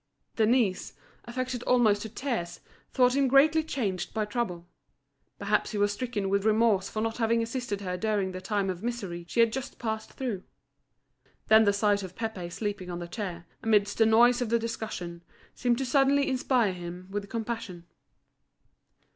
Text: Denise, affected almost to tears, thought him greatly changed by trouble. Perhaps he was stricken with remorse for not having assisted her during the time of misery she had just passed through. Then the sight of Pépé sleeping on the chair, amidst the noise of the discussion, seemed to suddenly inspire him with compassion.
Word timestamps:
Denise, 0.35 0.93
affected 1.25 1.61
almost 1.61 2.01
to 2.01 2.09
tears, 2.09 2.61
thought 2.91 3.15
him 3.15 3.27
greatly 3.27 3.61
changed 3.63 4.15
by 4.15 4.25
trouble. 4.25 4.67
Perhaps 5.37 5.73
he 5.73 5.77
was 5.77 5.91
stricken 5.93 6.27
with 6.27 6.43
remorse 6.43 6.89
for 6.89 7.03
not 7.03 7.17
having 7.19 7.43
assisted 7.43 7.81
her 7.81 7.97
during 7.97 8.31
the 8.31 8.41
time 8.41 8.71
of 8.71 8.81
misery 8.81 9.25
she 9.29 9.41
had 9.41 9.53
just 9.53 9.77
passed 9.77 10.13
through. 10.13 10.43
Then 11.49 11.65
the 11.65 11.71
sight 11.71 12.01
of 12.01 12.15
Pépé 12.15 12.51
sleeping 12.51 12.89
on 12.89 12.97
the 12.97 13.07
chair, 13.07 13.45
amidst 13.61 13.99
the 13.99 14.07
noise 14.07 14.41
of 14.41 14.49
the 14.49 14.57
discussion, 14.57 15.21
seemed 15.53 15.77
to 15.77 15.85
suddenly 15.85 16.27
inspire 16.27 16.73
him 16.73 17.05
with 17.11 17.29
compassion. 17.29 17.85